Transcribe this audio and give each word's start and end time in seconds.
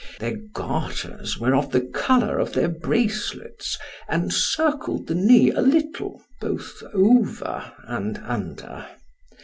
Their 0.19 0.37
garters 0.55 1.37
were 1.37 1.53
of 1.53 1.69
the 1.69 1.81
colour 1.81 2.39
of 2.39 2.53
their 2.53 2.67
bracelets, 2.69 3.77
and 4.07 4.33
circled 4.33 5.05
the 5.05 5.13
knee 5.13 5.51
a 5.51 5.61
little 5.61 6.23
both 6.41 6.81
over 6.91 7.71
and 7.87 8.17
under. 8.25 8.87